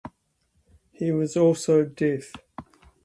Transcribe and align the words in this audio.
He 0.93 1.11
was 1.11 1.37
also 1.37 1.85
deaf. 1.85 2.33